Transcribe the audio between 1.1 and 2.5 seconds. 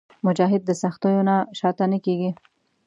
نه شاته نه کېږي.